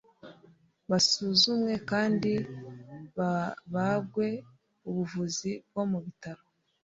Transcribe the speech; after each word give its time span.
basuzumwe 0.89 1.73
kandi 1.89 2.31
babagwe 3.17 4.29
ubuvuzi 4.89 5.51
bwo 5.69 5.83
mu 5.91 5.99
bitaro 6.05 6.43